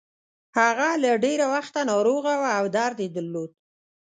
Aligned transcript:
هغه 0.59 0.89
له 1.03 1.11
ډېره 1.23 1.45
وخته 1.55 1.79
ناروغه 1.91 2.33
وه 2.41 2.51
او 2.59 2.65
درد 2.77 2.97
يې 3.03 3.09
درلود. 3.15 3.51